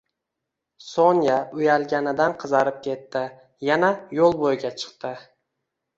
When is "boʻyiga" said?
4.45-4.73